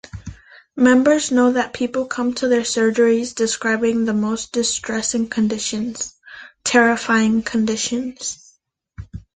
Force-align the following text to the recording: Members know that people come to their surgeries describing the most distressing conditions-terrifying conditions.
Members 0.77 1.29
know 1.29 1.51
that 1.51 1.73
people 1.73 2.07
come 2.07 2.33
to 2.33 2.47
their 2.47 2.61
surgeries 2.63 3.35
describing 3.35 4.03
the 4.03 4.15
most 4.15 4.51
distressing 4.51 5.27
conditions-terrifying 5.29 7.43
conditions. 7.43 8.55